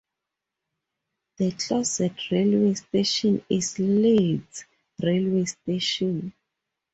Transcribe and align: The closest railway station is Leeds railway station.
The 1.37 1.51
closest 1.51 2.31
railway 2.31 2.73
station 2.73 3.45
is 3.47 3.77
Leeds 3.77 4.65
railway 4.99 5.45
station. 5.45 6.33